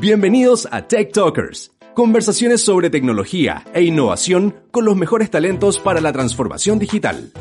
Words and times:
Bienvenidos 0.00 0.68
a 0.70 0.86
Tech 0.86 1.10
Talkers, 1.10 1.72
conversaciones 1.92 2.60
sobre 2.60 2.88
tecnología 2.88 3.64
e 3.74 3.82
innovación 3.82 4.54
con 4.70 4.84
los 4.84 4.94
mejores 4.94 5.28
talentos 5.28 5.80
para 5.80 6.00
la 6.00 6.12
transformación 6.12 6.78
digital. 6.78 7.32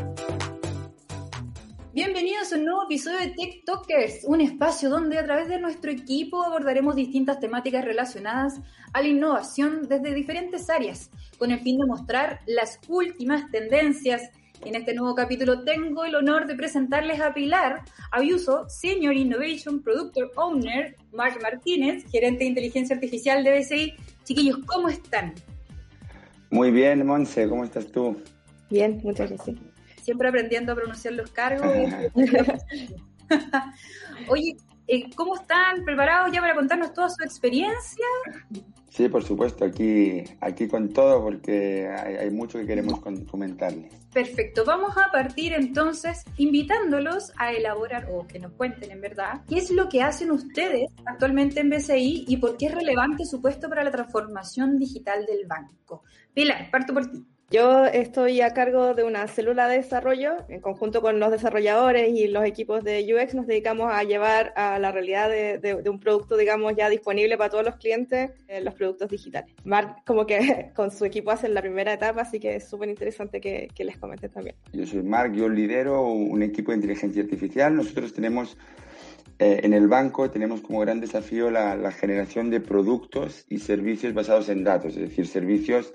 Bienvenidos 1.94 2.52
a 2.52 2.56
un 2.56 2.66
nuevo 2.66 2.86
episodio 2.86 3.20
de 3.20 3.28
Tech 3.28 3.64
Talkers, 3.64 4.24
un 4.24 4.42
espacio 4.42 4.90
donde 4.90 5.20
a 5.20 5.24
través 5.24 5.50
de 5.50 5.60
nuestro 5.60 5.92
equipo 5.92 6.42
abordaremos 6.42 6.96
distintas 6.96 7.40
temáticas 7.40 7.86
relacionadas 7.86 8.60
a 8.92 9.04
la 9.04 9.08
innovación 9.08 9.88
desde 9.88 10.16
diferentes 10.16 10.68
áreas, 10.72 11.12
con 11.38 11.52
el 11.52 11.60
fin 11.60 11.78
de 11.78 11.86
mostrar 11.86 12.40
las 12.48 12.80
últimas 12.88 13.52
tendencias 13.52 14.32
en 14.66 14.76
este 14.76 14.94
nuevo 14.94 15.16
capítulo 15.16 15.64
tengo 15.64 16.06
el 16.06 16.16
honor 16.16 16.48
de 16.48 16.56
presentarles 16.56 17.22
a 17.22 17.34
Pilar 17.34 17.84
Abiuso, 18.12 18.68
Senior 18.70 19.16
Innovation 19.16 19.82
Product 19.82 20.18
Owner, 20.36 20.96
Mark 21.12 21.40
Martínez, 21.42 22.06
gerente 22.12 22.44
de 22.44 22.50
inteligencia 22.50 22.96
artificial 22.96 23.44
de 23.44 23.60
BCI. 23.60 23.94
Chiquillos, 24.24 24.60
¿cómo 24.66 24.90
están? 24.90 25.34
Muy 26.50 26.72
bien, 26.72 27.06
Monse, 27.06 27.48
¿cómo 27.48 27.64
estás 27.64 27.92
tú? 27.92 28.22
Bien, 28.70 29.00
muchas 29.04 29.30
gracias. 29.30 29.58
Siempre 30.02 30.30
aprendiendo 30.30 30.72
a 30.72 30.76
pronunciar 30.76 31.14
los 31.14 31.32
cargos. 31.32 31.70
Oye, 34.30 34.58
eh, 34.88 35.10
¿cómo 35.16 35.36
están? 35.36 35.84
¿Preparados 35.84 36.32
ya 36.32 36.42
para 36.42 36.56
contarnos 36.56 36.94
toda 36.94 37.10
su 37.10 37.24
experiencia? 37.24 38.06
Sí, 38.90 39.10
por 39.10 39.24
supuesto, 39.24 39.64
aquí, 39.66 40.24
aquí 40.42 40.68
con 40.68 40.90
todo 40.90 41.22
porque 41.22 41.88
hay, 41.88 42.32
mucho 42.32 42.58
que 42.58 42.66
queremos 42.66 43.00
comentarles. 43.30 43.94
Perfecto, 44.12 44.64
vamos 44.66 44.98
a 44.98 45.12
partir 45.12 45.54
entonces 45.54 46.24
invitándolos 46.38 47.32
a 47.38 47.52
elaborar 47.52 48.08
o 48.12 48.26
que 48.26 48.40
nos 48.40 48.54
cuenten 48.54 48.90
en 48.90 49.02
verdad 49.02 49.42
qué 49.48 49.58
es 49.58 49.70
lo 49.70 49.88
que 49.88 50.02
hacen 50.02 50.32
ustedes 50.32 50.90
actualmente 51.06 51.60
en 51.60 51.70
BCI 51.70 52.26
y 52.28 52.38
por 52.38 52.58
qué 52.58 52.68
es 52.68 52.74
relevante 52.74 53.26
su 53.26 53.40
puesto 53.40 53.70
para 53.70 53.84
la 53.84 53.92
transformación 53.92 54.80
digital 54.80 55.28
del 55.28 55.46
banco. 55.46 56.04
Pilar, 56.34 56.72
parto 56.72 56.94
por 56.94 57.06
ti. 57.06 57.24
Yo 57.50 57.86
estoy 57.86 58.42
a 58.42 58.54
cargo 58.54 58.94
de 58.94 59.06
una 59.06 59.26
célula 59.30 59.70
de 59.70 59.78
desarrollo, 59.78 60.34
en 60.50 60.60
conjunto 60.60 61.02
con 61.02 61.18
los 61.18 61.32
desarrolladores 61.32 62.10
y 62.10 62.28
los 62.28 62.44
equipos 62.44 62.84
de 62.84 63.08
UX 63.14 63.36
nos 63.36 63.48
dedicamos 63.48 63.90
a 63.90 64.04
llevar 64.04 64.52
a 64.58 64.78
la 64.80 64.92
realidad 64.92 65.30
de, 65.30 65.90
un 65.90 65.98
producto, 66.02 66.36
digamos, 66.36 66.76
ya 66.76 66.90
disponible 66.90 67.38
para 67.38 67.50
todos 67.50 67.64
los 67.64 67.78
clientes, 67.78 68.32
eh, 68.50 68.60
los 68.60 68.74
productos 68.74 69.10
digitales. 69.10 69.56
Mark 69.64 69.96
como 70.06 70.26
que 70.26 70.72
con 70.76 70.92
su 70.92 71.06
equipo 71.06 71.32
hacen 71.32 71.54
la 71.54 71.62
primera 71.62 71.94
etapa, 71.94 72.24
así 72.24 72.38
que 72.38 72.58
es 72.58 72.68
súper 72.68 72.90
interesante 72.90 73.40
que, 73.40 73.70
les 73.78 73.98
comente 73.98 74.28
también. 74.28 74.58
Yo 74.74 74.86
soy 74.86 75.02
Mark, 75.04 75.32
yo 75.34 75.48
lidero 75.48 76.02
un 76.02 76.44
equipo 76.44 76.72
de 76.72 76.80
inteligencia 76.80 77.24
artificial. 77.24 77.74
Nosotros 77.74 78.12
tenemos 78.12 78.58
eh, 79.40 79.62
en 79.64 79.74
el 79.74 79.88
banco 79.88 80.30
tenemos 80.30 80.60
como 80.60 80.82
gran 80.82 81.00
desafío 81.00 81.50
la, 81.50 81.78
la 81.78 81.94
generación 81.94 82.50
de 82.50 82.60
productos 82.60 83.46
y 83.48 83.60
servicios 83.60 84.14
basados 84.14 84.50
en 84.50 84.66
datos, 84.66 84.98
es 84.98 85.02
decir, 85.02 85.28
servicios 85.28 85.94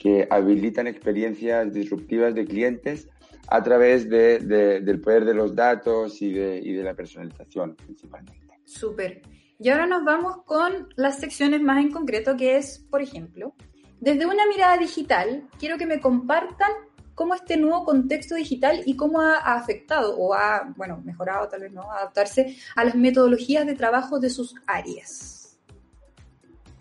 que 0.00 0.26
habilitan 0.30 0.86
experiencias 0.86 1.72
disruptivas 1.74 2.34
de 2.34 2.46
clientes 2.46 3.06
a 3.48 3.62
través 3.62 4.08
de, 4.08 4.38
del 4.40 5.00
poder 5.00 5.26
de 5.26 5.34
los 5.34 5.54
datos 5.54 6.22
y 6.22 6.32
de, 6.32 6.58
y 6.58 6.72
de 6.72 6.82
la 6.82 6.94
personalización 6.94 7.76
principalmente. 7.76 8.40
Súper. 8.64 9.20
Y 9.58 9.68
ahora 9.68 9.86
nos 9.86 10.02
vamos 10.04 10.38
con 10.46 10.88
las 10.96 11.18
secciones 11.18 11.60
más 11.60 11.84
en 11.84 11.92
concreto, 11.92 12.34
que 12.34 12.56
es, 12.56 12.78
por 12.90 13.02
ejemplo, 13.02 13.54
desde 14.00 14.24
una 14.24 14.46
mirada 14.46 14.78
digital, 14.78 15.46
quiero 15.58 15.76
que 15.76 15.84
me 15.84 16.00
compartan 16.00 16.70
cómo 17.14 17.34
este 17.34 17.58
nuevo 17.58 17.84
contexto 17.84 18.34
digital 18.36 18.80
y 18.86 18.96
cómo 18.96 19.20
ha, 19.20 19.36
afectado 19.36 20.16
o 20.16 20.32
ha, 20.32 20.72
bueno, 20.76 21.02
mejorado 21.04 21.46
tal 21.48 21.60
vez, 21.60 21.72
¿no? 21.72 21.82
Adaptarse 21.92 22.56
a 22.74 22.84
las 22.84 22.94
metodologías 22.94 23.66
de 23.66 23.74
trabajo 23.74 24.18
de 24.18 24.30
sus 24.30 24.54
áreas. 24.66 25.58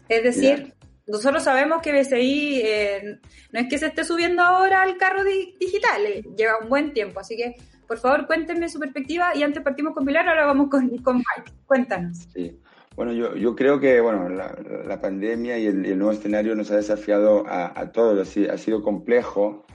Es 0.08 0.24
decir, 0.24 0.74
nosotros 1.10 1.44
sabemos 1.44 1.82
que 1.82 1.92
BCI 1.92 2.62
eh, 2.64 3.20
no 3.52 3.60
es 3.60 3.68
que 3.68 3.78
se 3.78 3.88
esté 3.88 4.04
subiendo 4.04 4.44
ahora 4.44 4.84
al 4.84 4.98
carro 4.98 5.24
digital, 5.24 6.06
eh, 6.06 6.24
lleva 6.38 6.60
un 6.62 6.70
buen 6.70 6.94
tiempo, 6.94 7.20
así 7.20 7.36
que 7.36 7.56
por 7.88 7.98
favor 7.98 8.28
cuéntenme 8.28 8.70
su 8.70 8.80
perspectiva 8.80 9.36
y 9.36 9.44
antes 9.44 9.64
partimos 9.64 9.94
con 9.94 10.06
Pilar, 10.06 10.28
ahora 10.30 10.46
vamos 10.46 10.70
con, 10.70 10.86
Mike, 10.86 11.52
cuéntanos. 11.66 12.28
Sí. 12.34 12.58
Bueno, 12.96 13.14
yo, 13.14 13.36
yo 13.36 13.56
creo 13.56 13.80
que 13.80 14.00
bueno, 14.02 14.30
la, 14.30 15.02
pandemia 15.02 15.58
y 15.58 15.68
el, 15.68 15.98
nuevo 15.98 16.12
escenario 16.12 16.54
nos 16.56 16.70
ha 16.70 16.76
desafiado 16.76 17.46
a 17.48 17.92
todos, 17.92 18.38
ha 18.38 18.58
sido 18.58 18.84
complejo, 18.84 19.66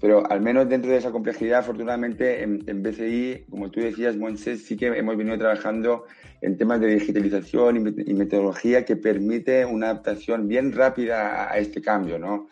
pero 0.00 0.30
al 0.30 0.40
menos 0.40 0.68
dentro 0.68 0.90
de 0.90 0.98
esa 0.98 1.10
complejidad, 1.10 1.60
afortunadamente, 1.60 2.42
en, 2.42 2.62
en 2.66 2.82
BCI, 2.82 3.46
como 3.48 3.70
tú 3.70 3.80
decías, 3.80 4.16
Moisés, 4.16 4.64
sí 4.64 4.76
que 4.76 4.86
hemos 4.86 5.16
venido 5.16 5.38
trabajando 5.38 6.04
en 6.42 6.56
temas 6.58 6.80
de 6.80 6.88
digitalización 6.88 7.76
y, 7.76 8.14
metodología 8.14 8.84
que 8.84 8.96
permite 8.96 9.64
una 9.64 9.86
adaptación 9.86 10.48
bien 10.48 10.72
rápida 10.72 11.50
a, 11.50 11.58
este 11.58 11.80
cambio, 11.80 12.18
¿no? 12.18 12.48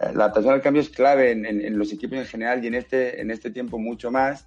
Eh, 0.00 0.12
la 0.14 0.24
adaptación 0.24 0.52
al 0.52 0.60
cambio 0.60 0.82
es 0.82 0.90
clave 0.90 1.30
en, 1.30 1.46
en, 1.46 1.78
los 1.78 1.92
equipos 1.92 2.18
en 2.18 2.26
general 2.26 2.62
y 2.62 2.66
en 2.66 2.74
este, 2.74 3.20
en 3.20 3.30
este 3.30 3.50
tiempo 3.50 3.78
mucho 3.78 4.10
más. 4.10 4.46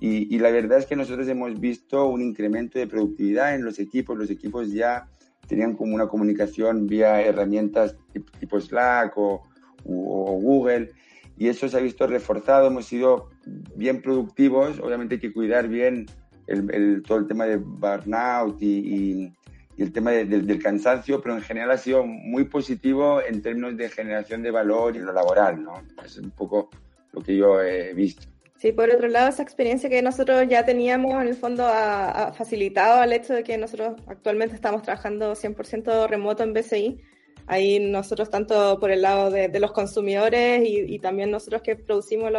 Y, 0.00 0.32
y, 0.34 0.38
la 0.38 0.50
verdad 0.50 0.78
es 0.78 0.86
que 0.86 0.96
nosotros 0.96 1.26
hemos 1.28 1.58
visto 1.58 2.06
un 2.06 2.22
incremento 2.22 2.78
de 2.78 2.86
productividad 2.86 3.54
en 3.54 3.64
los 3.64 3.80
equipos. 3.80 4.16
Los 4.16 4.30
equipos 4.30 4.72
ya 4.72 5.08
tenían 5.48 5.74
como 5.74 5.94
una 5.94 6.06
comunicación 6.06 6.86
vía 6.86 7.20
herramientas 7.20 7.96
tipo 8.38 8.60
Slack 8.60 9.16
o, 9.18 9.42
o 9.84 10.38
Google 10.40 10.90
y 11.36 11.48
eso 11.48 11.68
se 11.68 11.76
ha 11.76 11.80
visto 11.80 12.06
reforzado, 12.06 12.68
hemos 12.68 12.86
sido 12.86 13.30
bien 13.74 14.02
productivos, 14.02 14.78
obviamente 14.80 15.16
hay 15.16 15.20
que 15.20 15.32
cuidar 15.32 15.68
bien 15.68 16.06
el, 16.46 17.02
todo 17.02 17.18
el 17.18 17.26
tema 17.26 17.46
de 17.46 17.56
burnout 17.56 18.60
y, 18.62 19.32
el 19.76 19.92
tema 19.92 20.12
del, 20.12 20.62
cansancio, 20.62 21.20
pero 21.20 21.34
en 21.34 21.42
general 21.42 21.72
ha 21.72 21.78
sido 21.78 22.06
muy 22.06 22.44
positivo 22.44 23.20
en 23.20 23.42
términos 23.42 23.76
de 23.76 23.88
generación 23.88 24.40
de 24.42 24.52
valor 24.52 24.94
y 24.94 25.00
lo 25.00 25.12
laboral, 25.12 25.64
¿no? 25.64 25.82
Es 26.04 26.16
un 26.16 26.30
poco 26.30 26.70
lo 27.12 27.20
que 27.20 27.36
yo 27.36 27.60
he 27.60 27.92
visto. 27.92 28.28
Sí, 28.56 28.72
por 28.72 28.88
otro 28.88 29.08
lado, 29.08 29.28
esa 29.28 29.42
experiencia 29.42 29.90
que 29.90 30.00
nosotros 30.00 30.46
ya 30.48 30.64
teníamos, 30.64 31.20
en 31.20 31.28
el 31.28 31.34
fondo, 31.34 31.66
ha, 31.66 32.32
facilitado 32.32 33.02
el 33.02 33.12
hecho 33.12 33.34
de 33.34 33.42
que 33.42 33.58
nosotros 33.58 34.00
actualmente 34.06 34.54
estamos 34.54 34.82
trabajando 34.82 35.32
100% 35.32 36.08
remoto 36.08 36.44
en 36.44 36.52
BCI. 36.52 37.00
Ahí 37.46 37.78
nosotros, 37.78 38.30
tanto 38.30 38.78
por 38.80 38.90
el 38.90 39.02
lado 39.02 39.30
de, 39.30 39.60
los 39.60 39.72
consumidores 39.72 40.62
y, 40.64 40.98
también 40.98 41.30
nosotros 41.30 41.62
que 41.62 41.76
producimos 41.76 42.32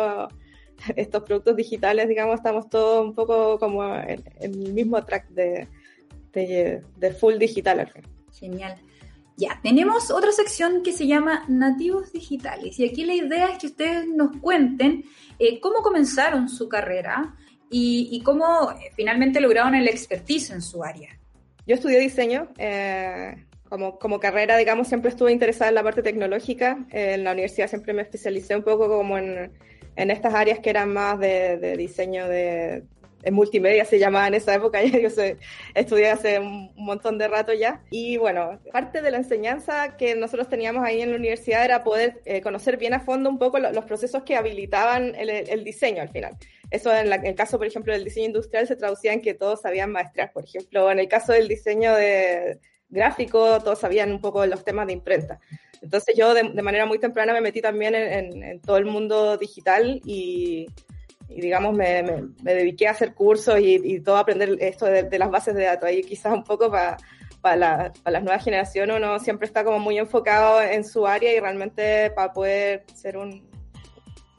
estos 0.95 1.23
productos 1.23 1.55
digitales, 1.55 2.07
digamos, 2.07 2.35
estamos 2.35 2.69
todos 2.69 3.05
un 3.05 3.13
poco 3.13 3.59
como 3.59 3.95
en, 3.95 4.23
el 4.39 4.73
mismo 4.73 5.03
track 5.03 5.29
de, 5.29 5.67
de, 6.33 7.11
full 7.19 7.37
digital. 7.37 7.91
Genial. 8.33 8.75
Ya, 9.37 9.59
tenemos 9.61 10.11
otra 10.11 10.31
sección 10.31 10.81
que 10.81 10.93
se 10.93 11.07
llama 11.07 11.43
Nativos 11.49 12.13
Digitales. 12.13 12.79
Y 12.79 12.87
aquí 12.87 13.03
la 13.03 13.13
idea 13.13 13.47
es 13.49 13.57
que 13.57 13.67
ustedes 13.67 14.07
nos 14.07 14.37
cuenten 14.37 15.03
eh, 15.39 15.59
cómo 15.59 15.81
comenzaron 15.81 16.47
su 16.47 16.69
carrera 16.69 17.35
y, 17.69 18.21
cómo 18.23 18.71
eh, 18.71 18.91
finalmente 18.95 19.41
lograron 19.41 19.75
el 19.75 19.89
expertise 19.89 20.51
en 20.51 20.61
su 20.61 20.83
área. 20.83 21.19
Yo 21.67 21.75
estudié 21.75 21.99
diseño, 21.99 22.47
eh, 22.57 23.44
como, 23.69 23.99
como 23.99 24.19
carrera, 24.19 24.57
digamos, 24.57 24.87
siempre 24.87 25.09
estuve 25.09 25.31
interesada 25.31 25.69
en 25.69 25.75
la 25.75 25.83
parte 25.83 26.03
tecnológica. 26.03 26.85
en 26.91 27.23
la 27.23 27.31
universidad 27.31 27.67
siempre 27.67 27.93
me 27.93 28.01
especialicé 28.01 28.55
un 28.55 28.63
poco 28.63 28.87
como 28.87 29.17
en, 29.17 29.51
en 29.95 30.11
estas 30.11 30.33
áreas 30.33 30.59
que 30.59 30.69
eran 30.69 30.93
más 30.93 31.19
de, 31.19 31.57
de 31.57 31.77
diseño 31.77 32.27
de, 32.27 32.83
multimedia 33.31 33.85
se 33.85 33.97
llamaba 33.97 34.27
en 34.27 34.35
esa 34.35 34.53
época, 34.53 34.83
yo 34.83 35.09
estudié 35.73 36.09
hace 36.09 36.39
un 36.39 36.71
montón 36.75 37.17
de 37.17 37.27
rato 37.27 37.53
ya. 37.53 37.81
Y 37.89 38.17
bueno, 38.17 38.59
parte 38.71 39.01
de 39.01 39.11
la 39.11 39.17
enseñanza 39.17 39.97
que 39.97 40.15
nosotros 40.15 40.47
teníamos 40.47 40.83
ahí 40.83 41.01
en 41.01 41.11
la 41.11 41.17
universidad 41.17 41.65
era 41.65 41.83
poder 41.83 42.21
eh, 42.25 42.41
conocer 42.41 42.77
bien 42.77 42.93
a 42.93 42.99
fondo 42.99 43.29
un 43.29 43.39
poco 43.39 43.59
los 43.59 43.85
procesos 43.85 44.23
que 44.23 44.35
habilitaban 44.35 45.15
el, 45.15 45.29
el 45.29 45.63
diseño 45.63 46.01
al 46.01 46.09
final. 46.09 46.37
Eso 46.71 46.95
en, 46.95 47.11
el 47.11 47.35
caso, 47.35 47.57
por 47.57 47.67
ejemplo, 47.67 47.93
del 47.93 48.03
diseño 48.03 48.27
industrial 48.27 48.67
se 48.67 48.75
traducía 48.75 49.13
en 49.13 49.21
que 49.21 49.33
todos 49.33 49.61
sabían 49.61 49.91
maestrar. 49.91 50.31
Por 50.31 50.43
ejemplo, 50.43 50.91
en 50.91 50.99
el 50.99 51.07
caso 51.07 51.31
del 51.31 51.47
diseño 51.47 51.95
de, 51.95 52.59
gráfico, 52.95 53.59
todos 53.59 53.79
sabían 53.79 54.11
un 54.11 54.19
poco 54.19 54.41
de 54.41 54.47
los 54.47 54.63
temas 54.63 54.87
de 54.87 54.93
imprenta. 54.93 55.39
Entonces 55.81 56.15
yo 56.17 56.33
de, 56.33 56.43
manera 56.63 56.85
muy 56.85 56.97
temprana 56.97 57.33
me 57.33 57.41
metí 57.41 57.61
también 57.61 57.93
en, 57.93 58.59
todo 58.61 58.77
el 58.77 58.85
mundo 58.85 59.37
digital 59.37 60.01
y, 60.03 60.65
digamos, 61.27 61.75
me, 61.75 62.01
me, 62.41 62.53
dediqué 62.53 62.87
a 62.87 62.91
hacer 62.91 63.13
cursos 63.13 63.59
y, 63.59 63.99
todo 63.99 64.17
aprender 64.17 64.57
esto 64.59 64.85
de, 64.85 65.19
las 65.19 65.29
bases 65.29 65.53
de 65.53 65.65
datos. 65.65 65.87
Ahí 65.87 66.01
quizás 66.01 66.33
un 66.33 66.43
poco 66.43 66.71
para 66.71 66.97
para 67.41 67.57
la, 67.57 67.93
las 68.05 68.23
nuevas 68.23 68.43
generaciones 68.43 68.97
uno 68.97 69.19
siempre 69.19 69.45
está 69.45 69.63
como 69.63 69.77
muy 69.77 69.99
enfocado 69.99 70.63
en 70.63 70.83
su 70.83 71.05
área 71.05 71.31
y 71.31 71.39
realmente 71.39 72.09
para 72.09 72.33
poder 72.33 72.85
ser 72.95 73.17
un, 73.17 73.47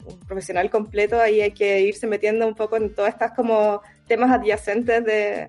un 0.07 0.21
profesional 0.27 0.71
completo 0.71 1.21
ahí 1.21 1.41
hay 1.41 1.53
que 1.53 1.83
irse 1.83 2.09
metiendo 2.09 2.49
un 2.49 2.57
poco 2.57 2.77
en 2.77 2.93
todas 2.93 3.13
estas 3.13 3.31
como 3.31 3.81
temas 4.09 4.33
adyacentes 4.33 5.05
de, 5.05 5.49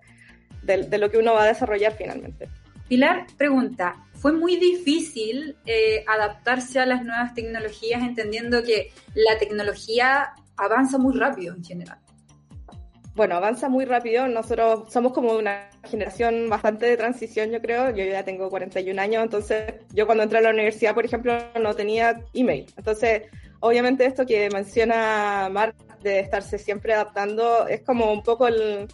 de 0.63 0.97
lo 0.97 1.09
que 1.09 1.17
uno 1.17 1.33
va 1.33 1.43
a 1.43 1.47
desarrollar 1.47 1.93
finalmente. 1.93 2.49
Pilar 2.87 3.27
pregunta, 3.37 3.95
¿fue 4.13 4.31
muy 4.31 4.55
difícil 4.55 5.57
eh, 5.65 6.03
adaptarse 6.07 6.79
a 6.79 6.85
las 6.85 7.03
nuevas 7.03 7.33
tecnologías 7.33 8.01
entendiendo 8.01 8.63
que 8.63 8.91
la 9.13 9.37
tecnología 9.37 10.33
avanza 10.55 10.97
muy 10.97 11.17
rápido 11.17 11.55
en 11.55 11.63
general? 11.63 11.99
bueno, 13.17 13.35
avanza 13.35 13.67
muy 13.67 13.83
rápido. 13.83 14.27
Nosotros 14.27 14.93
somos 14.93 15.11
como 15.11 15.33
una 15.33 15.69
generación 15.89 16.49
bastante 16.49 16.85
de 16.85 16.95
transición, 16.97 17.49
yo 17.49 17.59
creo. 17.59 17.89
Yo 17.89 18.05
ya 18.05 18.23
tengo 18.23 18.47
41 18.49 19.01
años, 19.01 19.23
entonces 19.23 19.73
yo 19.91 20.05
cuando 20.05 20.23
entré 20.23 20.37
a 20.37 20.41
la 20.41 20.51
universidad, 20.51 20.93
por 20.93 21.03
ejemplo, 21.03 21.35
no 21.59 21.73
tenía 21.73 22.21
email. 22.33 22.67
Entonces, 22.77 23.23
obviamente 23.59 24.05
esto 24.05 24.23
que 24.25 24.49
menciona 24.51 25.49
Mark 25.51 25.75
de 26.03 26.19
estarse 26.19 26.59
siempre 26.59 26.93
adaptando 26.93 27.67
es 27.67 27.81
como 27.81 28.13
un 28.13 28.21
poco 28.21 28.47
el, 28.47 28.87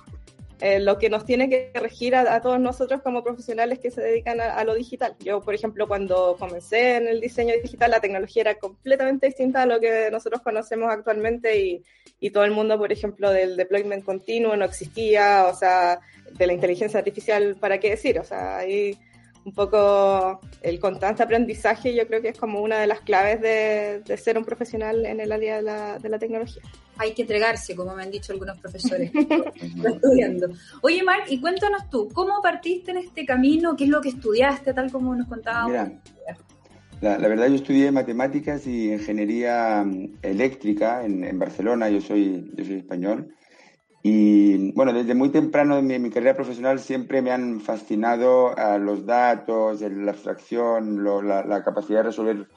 eh, 0.65 0.79
lo 0.79 0.97
que 0.97 1.09
nos 1.09 1.25
tiene 1.25 1.49
que 1.49 1.71
regir 1.73 2.15
a, 2.15 2.41
todos 2.41 2.57
nosotros 2.57 3.01
como 3.01 3.21
profesionales 3.21 3.79
que 3.79 3.91
se 3.91 4.01
dedican 4.01 4.39
a, 4.39 4.63
lo 4.63 4.75
digital. 4.75 5.13
Yo, 5.19 5.41
por 5.41 5.53
ejemplo, 5.53 5.89
cuando 5.89 6.37
comencé 6.39 6.95
en 6.95 7.09
el 7.09 7.19
diseño 7.19 7.53
digital, 7.61 7.91
la 7.91 7.99
tecnología 7.99 8.43
era 8.43 8.55
completamente 8.55 9.25
distinta 9.25 9.63
a 9.63 9.65
lo 9.65 9.81
que 9.81 10.07
nosotros 10.09 10.41
conocemos 10.41 10.89
actualmente 10.89 11.59
y, 11.59 11.83
y 12.21 12.29
todo 12.29 12.45
el 12.45 12.51
mundo, 12.51 12.77
por 12.77 12.93
ejemplo, 12.93 13.29
del 13.29 13.57
deployment 13.57 14.05
continuo 14.05 14.55
no 14.55 14.63
existía, 14.63 15.47
o 15.47 15.53
sea, 15.53 15.99
de 16.31 16.47
la 16.47 16.53
inteligencia 16.53 16.99
artificial, 16.99 17.57
¿para 17.59 17.81
qué 17.81 17.89
decir? 17.89 18.17
O 18.17 18.23
sea, 18.23 18.59
ahí 18.59 18.97
un 19.45 19.53
poco 19.53 20.39
el 20.61 20.79
constante 20.79 21.23
aprendizaje 21.23 21.93
yo 21.93 22.07
creo 22.07 22.21
que 22.21 22.29
es 22.29 22.37
como 22.37 22.61
una 22.61 22.79
de 22.79 22.87
las 22.87 23.01
claves 23.01 23.41
de, 23.41 24.01
de 24.05 24.17
ser 24.17 24.37
un 24.37 24.45
profesional 24.45 25.05
en 25.05 25.19
el 25.19 25.31
área 25.31 25.57
de 25.57 25.61
la, 25.61 25.99
de 25.99 26.09
la, 26.09 26.19
tecnología. 26.19 26.63
Hay 26.97 27.13
que 27.13 27.23
entregarse, 27.23 27.75
como 27.75 27.95
me 27.95 28.03
han 28.03 28.11
dicho 28.11 28.31
algunos 28.31 28.57
profesores 28.59 29.11
estudiando. 29.83 30.49
Oye, 30.81 31.03
Mark, 31.03 31.25
y 31.27 31.41
cuéntanos 31.41 31.89
tú, 31.89 32.07
¿cómo 32.13 32.41
partiste 32.41 32.91
en 32.91 32.97
este 32.97 33.25
camino? 33.25 33.75
¿Qué 33.75 33.85
es 33.85 33.89
lo 33.89 34.01
que 34.01 34.09
estudiaste, 34.09 34.73
tal 34.73 34.91
como 34.91 35.15
nos 35.15 35.27
contabas? 35.27 35.67
Mira, 35.67 35.91
la, 37.01 37.17
la, 37.17 37.27
verdad 37.27 37.47
yo 37.47 37.55
estudié 37.55 37.91
matemáticas 37.91 38.65
y 38.65 38.93
ingeniería 38.93 39.83
mm, 39.83 40.19
eléctrica 40.21 41.03
en, 41.03 41.23
en 41.25 41.37
Barcelona, 41.37 41.89
yo 41.89 41.99
soy, 41.99 42.49
yo 42.55 42.63
soy 42.63 42.75
español. 42.75 43.33
Y 44.05 44.73
bueno, 44.73 44.91
desde 44.91 45.15
muy 45.15 45.29
temprano 45.29 45.77
en 45.77 45.87
mi, 45.87 46.09
carrera 46.09 46.35
profesional 46.35 46.79
siempre 46.79 47.21
me 47.21 47.31
han 47.31 47.61
fascinado 47.61 48.47
uh, 48.47 48.77
los 48.77 49.05
datos, 49.05 49.79
la 49.79 50.11
abstracción, 50.11 51.01
lo, 51.05 51.21
la, 51.21 51.45
la, 51.45 51.63
capacidad 51.63 51.99
de 51.99 52.03
resolver 52.03 52.47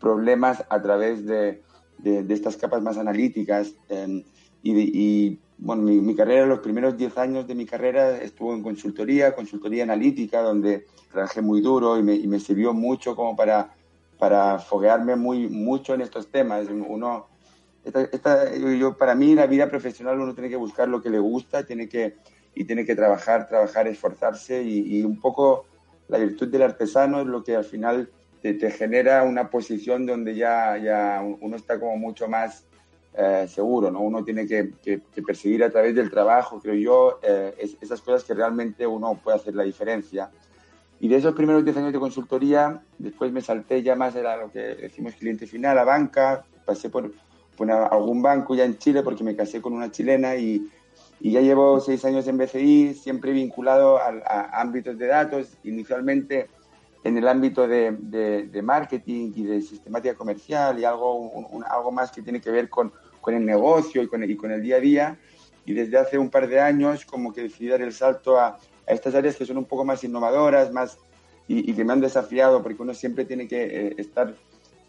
problemas 0.00 0.64
a 0.68 0.82
través 0.82 1.24
de, 1.24 1.62
de, 1.98 2.24
de 2.24 2.34
estas 2.34 2.56
capas 2.56 2.82
más 2.82 2.98
analíticas. 2.98 3.74
Um, 3.88 4.24
y, 4.64 4.72
y, 4.72 5.38
bueno, 5.58 5.82
mi, 5.82 6.00
mi, 6.00 6.16
carrera, 6.16 6.44
los 6.44 6.58
primeros 6.58 6.96
10 6.96 7.16
años 7.18 7.46
de 7.46 7.54
mi 7.54 7.66
carrera 7.66 8.18
estuvo 8.18 8.52
en 8.52 8.64
consultoría, 8.64 9.32
consultoría 9.32 9.84
analítica, 9.84 10.42
donde 10.42 10.86
trabajé 11.12 11.40
muy 11.40 11.60
duro 11.60 11.96
y 11.98 12.02
me, 12.02 12.16
y 12.16 12.26
me 12.26 12.40
sirvió 12.40 12.74
mucho 12.74 13.14
como 13.14 13.36
para, 13.36 13.76
para 14.18 14.58
foguearme 14.58 15.14
muy, 15.14 15.48
mucho 15.48 15.94
en 15.94 16.00
estos 16.00 16.32
temas. 16.32 16.66
Uno 16.68 17.28
esta, 17.86 18.02
esta, 18.02 18.54
yo, 18.54 18.96
para 18.96 19.14
mí 19.14 19.34
la 19.34 19.46
vida 19.46 19.68
profesional 19.68 20.20
uno 20.20 20.34
tiene 20.34 20.48
que 20.50 20.56
buscar 20.56 20.88
lo 20.88 21.00
que 21.00 21.08
le 21.08 21.20
gusta 21.20 21.64
tiene 21.64 21.88
que, 21.88 22.16
y 22.54 22.64
tiene 22.64 22.84
que 22.84 22.96
trabajar, 22.96 23.46
trabajar, 23.48 23.86
esforzarse 23.86 24.62
y, 24.62 24.98
y 24.98 25.02
un 25.02 25.20
poco 25.20 25.66
la 26.08 26.18
virtud 26.18 26.48
del 26.48 26.62
artesano 26.62 27.20
es 27.20 27.26
lo 27.26 27.44
que 27.44 27.54
al 27.56 27.64
final 27.64 28.10
te, 28.42 28.54
te 28.54 28.70
genera 28.70 29.22
una 29.22 29.50
posición 29.50 30.04
donde 30.04 30.34
ya, 30.34 30.76
ya 30.78 31.22
uno 31.22 31.56
está 31.56 31.78
como 31.78 31.96
mucho 31.96 32.28
más 32.28 32.66
eh, 33.14 33.46
seguro, 33.48 33.90
¿no? 33.90 34.00
Uno 34.00 34.24
tiene 34.24 34.46
que, 34.46 34.72
que, 34.82 35.00
que, 35.14 35.22
perseguir 35.22 35.64
a 35.64 35.70
través 35.70 35.94
del 35.94 36.10
trabajo, 36.10 36.60
creo 36.60 36.74
yo, 36.74 37.18
eh, 37.22 37.54
es, 37.58 37.76
esas 37.80 38.00
cosas 38.02 38.24
que 38.24 38.34
realmente 38.34 38.86
uno 38.86 39.18
puede 39.22 39.38
hacer 39.38 39.54
la 39.54 39.62
diferencia. 39.62 40.30
Y 41.00 41.08
de 41.08 41.16
esos 41.16 41.34
primeros 41.34 41.64
10 41.64 41.76
años 41.78 41.92
de 41.92 41.98
consultoría, 41.98 42.82
después 42.98 43.32
me 43.32 43.40
salté 43.40 43.82
ya 43.82 43.96
más, 43.96 44.14
era 44.16 44.36
lo 44.36 44.50
que 44.50 44.60
decimos 44.60 45.14
cliente 45.14 45.46
final, 45.46 45.78
a 45.78 45.84
banca, 45.84 46.44
pasé 46.66 46.90
por 46.90 47.10
pues, 47.56 47.70
algún 47.70 48.22
banco 48.22 48.54
ya 48.54 48.64
en 48.64 48.78
Chile 48.78 49.02
porque 49.02 49.24
me 49.24 49.36
casé 49.36 49.60
con 49.60 49.72
una 49.72 49.90
chilena 49.90 50.36
y, 50.36 50.68
y 51.20 51.32
ya 51.32 51.40
llevo 51.40 51.80
seis 51.80 52.04
años 52.04 52.26
en 52.28 52.38
BCI, 52.38 52.94
siempre 52.94 53.32
vinculado 53.32 53.98
a, 53.98 54.08
a, 54.24 54.60
ámbitos 54.60 54.98
de 54.98 55.06
datos, 55.06 55.56
inicialmente 55.64 56.48
en 57.04 57.16
el 57.16 57.28
ámbito 57.28 57.68
de, 57.68 57.96
de, 57.98 58.48
de 58.48 58.62
marketing 58.62 59.32
y 59.34 59.44
de 59.44 59.62
sistemática 59.62 60.14
comercial 60.14 60.78
y 60.78 60.84
algo, 60.84 61.14
un, 61.14 61.46
un, 61.50 61.64
algo 61.64 61.92
más 61.92 62.10
que 62.10 62.22
tiene 62.22 62.40
que 62.40 62.50
ver 62.50 62.68
con, 62.68 62.92
con 63.20 63.34
el 63.34 63.44
negocio 63.44 64.02
y 64.02 64.08
con 64.08 64.22
el, 64.22 64.30
y 64.30 64.36
con 64.36 64.50
el, 64.50 64.60
día 64.60 64.76
a 64.76 64.80
día. 64.80 65.18
Y 65.64 65.72
desde 65.72 65.98
hace 65.98 66.18
un 66.18 66.30
par 66.30 66.48
de 66.48 66.60
años 66.60 67.04
como 67.04 67.32
que 67.32 67.42
decidí 67.42 67.68
dar 67.68 67.82
el 67.82 67.92
salto 67.92 68.38
a, 68.38 68.58
a 68.86 68.92
estas 68.92 69.14
áreas 69.14 69.36
que 69.36 69.46
son 69.46 69.58
un 69.58 69.64
poco 69.64 69.84
más 69.84 70.02
innovadoras, 70.04 70.72
más 70.72 70.98
y, 71.48 71.70
y, 71.70 71.74
que 71.74 71.84
me 71.84 71.92
han 71.92 72.00
desafiado 72.00 72.62
porque 72.62 72.82
uno 72.82 72.92
siempre 72.92 73.24
tiene 73.24 73.46
que 73.46 73.62
eh, 73.64 73.94
estar 73.98 74.34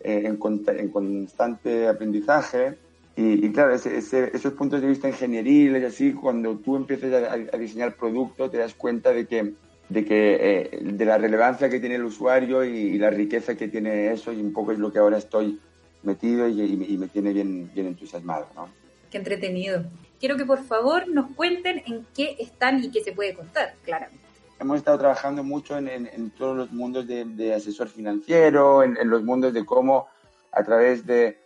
eh, 0.01 0.23
en, 0.25 0.39
en, 0.79 0.89
constante 0.89 1.87
aprendizaje. 1.87 2.77
Y, 3.15 3.45
y 3.45 3.51
claro, 3.51 3.73
ese, 3.73 3.97
ese, 3.97 4.31
esos 4.35 4.53
puntos 4.53 4.81
de 4.81 4.87
vista 4.87 5.07
ingenieriles 5.07 5.81
y 5.81 5.85
así, 5.85 6.13
cuando 6.13 6.57
tú 6.57 6.75
empiezas 6.75 7.11
a, 7.13 7.33
a, 7.33 7.57
diseñar 7.57 7.95
producto, 7.95 8.49
te 8.49 8.57
das 8.57 8.75
cuenta 8.75 9.11
de 9.11 9.25
que, 9.25 9.53
de, 9.89 10.05
que 10.05 10.35
eh, 10.39 10.79
de 10.81 11.05
la 11.05 11.17
relevancia 11.17 11.69
que 11.69 11.79
tiene 11.79 11.95
el 11.95 12.05
usuario 12.05 12.63
y, 12.63 12.77
y, 12.77 12.97
la 12.99 13.09
riqueza 13.09 13.55
que 13.55 13.67
tiene 13.67 14.11
eso, 14.11 14.31
y 14.31 14.39
un 14.39 14.53
poco 14.53 14.71
es 14.71 14.79
lo 14.79 14.91
que 14.91 14.99
ahora 14.99 15.17
estoy 15.17 15.59
metido 16.03 16.47
y, 16.47 16.61
y 16.61 16.97
me 16.97 17.07
tiene 17.07 17.33
bien, 17.33 17.71
bien 17.73 17.87
entusiasmado. 17.87 18.47
¿no? 18.55 18.69
Qué 19.09 19.17
entretenido. 19.17 19.83
Quiero 20.19 20.37
que 20.37 20.45
por 20.45 20.63
favor 20.63 21.07
nos 21.07 21.31
cuenten 21.31 21.81
en 21.87 22.05
qué 22.15 22.35
están 22.39 22.83
y 22.83 22.91
qué 22.91 23.01
se 23.01 23.13
puede 23.13 23.33
contar, 23.33 23.73
claramente 23.83 24.26
hemos 24.59 24.77
estado 24.77 24.97
trabajando 24.97 25.43
mucho 25.43 25.77
en, 25.77 26.31
todos 26.31 26.57
los 26.57 26.71
mundos 26.71 27.05
de, 27.07 27.53
asesor 27.53 27.89
financiero, 27.89 28.83
en, 28.83 28.97
los 29.09 29.23
mundos 29.23 29.53
de 29.53 29.65
cómo 29.65 30.07
a 30.51 30.63
través 30.63 31.05
de, 31.05 31.37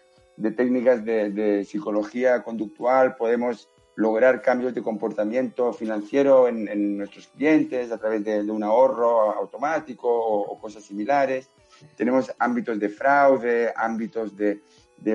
técnicas 0.56 1.04
de, 1.04 1.66
psicología 1.66 2.44
conductual 2.44 3.16
podemos 3.16 3.68
lograr 3.96 4.42
cambios 4.42 4.74
de 4.74 4.82
comportamiento 4.82 5.74
financiero 5.74 6.48
en, 6.48 6.98
nuestros 6.98 7.28
clientes 7.28 7.92
a 7.92 7.98
través 7.98 8.24
de, 8.24 8.42
un 8.50 8.64
ahorro 8.64 9.32
automático 9.34 10.08
o, 10.08 10.42
o, 10.42 10.60
cosas 10.60 10.84
similares. 10.84 11.50
Tenemos 11.96 12.34
ámbitos 12.40 12.80
de 12.80 12.90
fraude, 12.90 13.74
ámbitos 13.76 14.36
de, 14.36 14.62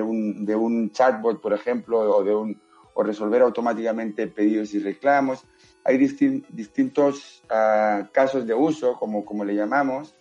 un, 0.01 0.45
de 0.45 0.55
un 0.55 0.91
chatbot, 0.91 1.41
por 1.41 1.53
ejemplo, 1.53 1.99
o, 1.99 2.23
de 2.23 2.35
un, 2.35 2.61
o 2.97 3.03
resolver 3.03 3.41
automáticamente 3.41 4.27
pedidos 4.27 4.73
y 4.73 4.79
reclamos 4.79 5.45
hay 5.87 5.97
distin 5.97 6.45
distintos 6.49 7.41
uh, 7.49 8.05
casos 8.11 8.45
de 8.45 8.53
uso, 8.53 8.95
como, 8.99 9.23
como 9.23 9.45
le 9.45 9.55
llamamos, 9.55 10.13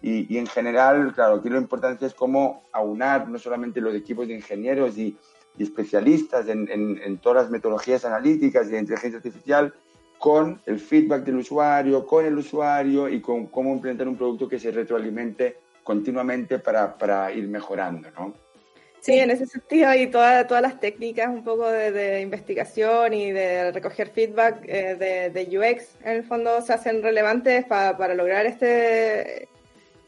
y, 0.00 0.32
y, 0.32 0.38
en 0.38 0.46
general, 0.46 1.12
claro, 1.12 1.34
aquí 1.34 1.48
lo 1.48 1.58
importante 1.58 2.06
es 2.06 2.14
cómo 2.14 2.62
aunar 2.70 3.28
no 3.28 3.36
solamente 3.36 3.80
los 3.80 3.96
equipos 3.96 4.28
de 4.28 4.34
ingenieros 4.34 4.96
y, 4.96 5.16
y 5.56 5.62
especialistas 5.64 6.46
en, 6.46 6.70
en, 6.70 7.00
en, 7.02 7.18
todas 7.18 7.42
las 7.42 7.50
metodologías 7.50 8.04
analíticas 8.04 8.68
y 8.68 8.70
de 8.70 8.78
inteligencia 8.78 9.16
artificial 9.16 9.74
con 10.20 10.60
el 10.66 10.78
feedback 10.78 11.24
del 11.24 11.38
usuario, 11.38 12.06
con 12.06 12.24
el 12.24 12.38
usuario 12.38 13.08
y 13.08 13.20
con 13.20 13.48
cómo 13.48 13.72
implementar 13.72 14.06
un 14.06 14.16
producto 14.16 14.48
que 14.48 14.60
se 14.60 14.70
retroalimente 14.70 15.56
continuamente 15.82 16.60
para, 16.60 16.96
para 16.96 17.32
ir 17.32 17.48
mejorando, 17.48 18.08
¿no? 18.12 18.34
Sí, 19.08 19.18
en 19.18 19.30
ese 19.30 19.46
sentido, 19.46 19.94
y 19.94 20.08
toda, 20.08 20.46
todas 20.46 20.62
las 20.62 20.80
técnicas 20.80 21.28
un 21.30 21.42
poco 21.42 21.66
de, 21.70 21.92
de 21.92 22.20
investigación 22.20 23.14
y 23.14 23.32
de 23.32 23.72
recoger 23.72 24.10
feedback 24.10 24.62
eh, 24.66 24.96
de, 24.96 25.30
de, 25.30 25.58
UX, 25.58 25.96
en 26.04 26.16
el 26.16 26.24
fondo 26.24 26.60
se 26.60 26.74
hacen 26.74 27.02
relevantes 27.02 27.64
pa, 27.64 27.96
para 27.96 28.14
lograr 28.14 28.44
este, 28.44 29.48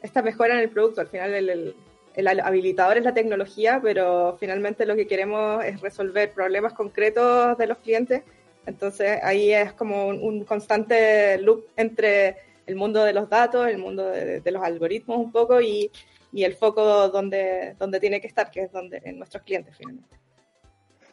esta 0.02 0.20
mejora 0.20 0.52
en 0.52 0.60
el 0.60 0.68
producto. 0.68 1.00
Al 1.00 1.06
final, 1.08 1.32
el, 1.32 1.48
el, 1.48 1.74
el, 2.14 2.40
habilitador 2.40 2.98
es 2.98 3.04
la 3.04 3.14
tecnología, 3.14 3.80
pero 3.82 4.36
finalmente 4.38 4.84
lo 4.84 4.94
que 4.94 5.06
queremos 5.06 5.64
es 5.64 5.80
resolver 5.80 6.32
problemas 6.34 6.74
concretos 6.74 7.56
de 7.56 7.66
los 7.68 7.78
clientes. 7.78 8.22
Entonces, 8.66 9.18
ahí 9.22 9.50
es 9.50 9.72
como 9.72 10.08
un, 10.08 10.22
un 10.22 10.44
constante 10.44 11.38
loop 11.38 11.64
entre 11.78 12.36
el 12.66 12.76
mundo 12.76 13.02
de 13.02 13.14
los 13.14 13.30
datos, 13.30 13.66
el 13.66 13.78
mundo 13.78 14.04
de, 14.10 14.42
de 14.42 14.50
los 14.50 14.62
algoritmos 14.62 15.16
un 15.16 15.32
poco 15.32 15.58
y 15.62 15.90
y 16.32 16.44
el 16.44 16.54
foco 16.54 17.08
donde, 17.08 17.74
donde 17.78 18.00
tiene 18.00 18.20
que 18.20 18.26
estar, 18.26 18.50
que 18.50 18.62
es 18.62 18.72
donde 18.72 19.00
en 19.04 19.18
nuestros 19.18 19.42
clientes 19.42 19.76
finalmente. 19.76 20.16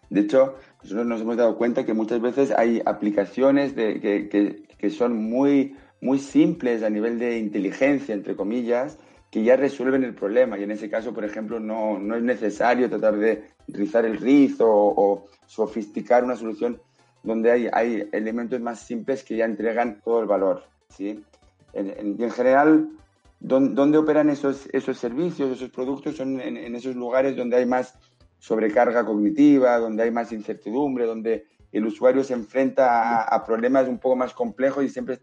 De 0.09 0.21
hecho, 0.21 0.55
nosotros 0.83 1.05
nos 1.05 1.21
hemos 1.21 1.37
dado 1.37 1.57
cuenta 1.57 1.85
que 1.85 1.93
muchas 1.93 2.21
veces 2.21 2.51
hay 2.51 2.81
aplicaciones 2.85 3.75
de, 3.75 3.99
que, 3.99 4.29
que, 4.29 4.63
que, 4.77 4.89
son 4.89 5.17
muy, 5.17 5.75
muy 5.99 6.19
simples 6.19 6.83
a 6.83 6.89
nivel 6.89 7.19
de 7.19 7.37
inteligencia, 7.37 8.13
entre 8.13 8.35
comillas, 8.35 8.97
que 9.31 9.43
ya 9.43 9.57
resuelven 9.57 10.05
el 10.05 10.15
problema. 10.15 10.57
Y 10.57 10.63
en 10.63 10.71
ese 10.71 10.89
caso, 10.89 11.13
por 11.13 11.25
ejemplo, 11.25 11.59
no, 11.59 11.99
no 11.99 12.15
es 12.15 12.23
necesario 12.23 12.89
tratar 12.89 13.17
de 13.17 13.43
rizar 13.67 14.05
el 14.05 14.17
rizo 14.17 14.65
o, 14.65 14.93
o 14.95 15.25
sofisticar 15.45 16.23
una 16.23 16.37
solución 16.37 16.81
donde 17.23 17.51
hay, 17.51 17.67
hay 17.73 18.07
elementos 18.13 18.61
más 18.61 18.79
simples 18.79 19.23
que 19.23 19.35
ya 19.35 19.43
entregan 19.43 19.99
todo 20.01 20.21
el 20.21 20.27
valor. 20.27 20.63
¿sí? 20.89 21.21
En, 21.73 21.89
en, 21.89 22.21
en 22.21 22.31
general, 22.31 22.89
¿Dónde 23.39 23.97
operan 23.97 24.29
esos, 24.29 24.67
esos 24.73 24.97
servicios, 24.97 25.51
esos 25.51 25.69
productos? 25.69 26.17
Son 26.17 26.41
en, 26.41 26.75
esos 26.75 26.95
lugares 26.95 27.35
donde 27.35 27.57
hay 27.57 27.65
más 27.65 27.93
sobrecarga 28.39 29.05
cognitiva, 29.05 29.77
donde 29.77 30.03
hay 30.03 30.11
más 30.11 30.31
incertidumbre, 30.31 31.05
donde 31.05 31.45
el 31.71 31.85
usuario 31.85 32.23
se 32.23 32.33
enfrenta 32.33 33.23
a, 33.23 33.45
problemas 33.45 33.87
un 33.87 33.99
poco 33.99 34.15
más 34.15 34.33
complejos 34.33 34.83
y 34.83 34.89
siempre 34.89 35.19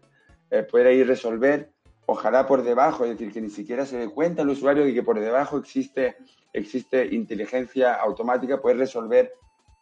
eh, 0.49 0.63
puede 0.63 0.93
ir 0.93 1.07
resolver, 1.07 1.71
ojalá 2.05 2.45
por 2.45 2.63
debajo, 2.63 3.03
es 3.03 3.11
decir, 3.11 3.33
que 3.33 3.41
ni 3.41 3.49
siquiera 3.49 3.85
se 3.85 3.97
dé 3.97 4.09
cuenta 4.09 4.43
el 4.43 4.49
usuario 4.49 4.85
de 4.85 4.93
que 4.93 5.03
por 5.03 5.19
debajo 5.19 5.57
existe, 5.57 6.15
existe 6.53 7.13
inteligencia 7.13 7.95
automática, 7.95 8.61
puede 8.61 8.77
resolver 8.77 9.33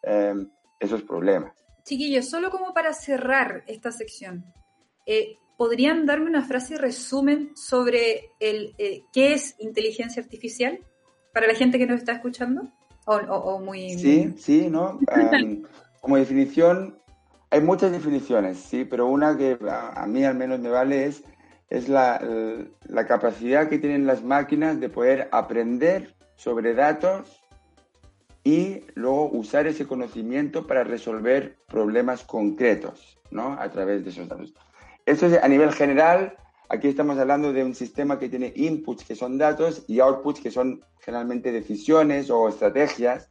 eh, 0.01 0.33
esos 0.79 1.03
problemas. 1.03 1.53
chiquillos, 1.83 2.29
solo 2.29 2.49
como 2.49 2.73
para 2.73 2.93
cerrar 2.93 3.63
esta 3.67 3.91
sección, 3.91 4.45
eh, 5.05 5.37
¿podrían 5.57 6.05
darme 6.05 6.29
una 6.29 6.43
frase 6.43 6.77
resumen 6.77 7.51
sobre 7.55 8.31
el, 8.39 8.75
eh, 8.77 9.03
qué 9.11 9.33
es 9.33 9.55
inteligencia 9.59 10.21
artificial 10.21 10.79
para 11.33 11.47
la 11.47 11.55
gente 11.55 11.77
que 11.77 11.85
nos 11.85 11.99
está 11.99 12.13
escuchando? 12.13 12.71
O, 13.05 13.59
muy... 13.59 13.97
Sí, 13.97 14.33
sí, 14.37 14.69
¿no? 14.69 14.99
como 16.01 16.17
definición, 16.17 16.97
hay 17.49 17.61
muchas 17.61 17.91
definiciones, 17.91 18.57
sí, 18.57 18.85
pero 18.85 19.07
una 19.07 19.37
que 19.37 19.57
a, 19.69 20.05
mí 20.07 20.23
al 20.23 20.35
menos 20.35 20.59
me 20.59 20.69
vale 20.69 21.05
es, 21.05 21.23
es 21.69 21.89
la, 21.89 22.21
la 22.87 23.05
capacidad 23.05 23.67
que 23.67 23.79
tienen 23.79 24.05
las 24.05 24.23
máquinas 24.23 24.79
de 24.79 24.89
poder 24.89 25.27
aprender 25.31 26.15
sobre 26.35 26.73
datos 26.73 27.43
y 28.43 28.81
luego 28.95 29.29
usar 29.31 29.67
ese 29.67 29.87
conocimiento 29.87 30.67
para 30.67 30.83
resolver 30.83 31.57
problemas 31.67 32.23
concretos, 32.23 33.17
¿no? 33.31 33.53
A 33.53 33.69
través 33.71 34.03
de 34.03 34.09
esos 34.09 34.27
datos. 34.27 34.53
Eso 35.05 35.25
es 35.27 35.41
a 35.41 35.47
nivel 35.47 35.73
general. 35.73 36.37
Aquí 36.69 36.87
estamos 36.87 37.17
hablando 37.17 37.51
de 37.51 37.63
un 37.63 37.75
sistema 37.75 38.17
que 38.17 38.29
tiene 38.29 38.53
inputs 38.55 39.03
que 39.03 39.15
son 39.15 39.37
datos 39.37 39.83
y 39.87 39.99
outputs 39.99 40.39
que 40.39 40.49
son 40.49 40.81
generalmente 40.99 41.51
decisiones 41.51 42.29
o 42.29 42.47
estrategias, 42.47 43.29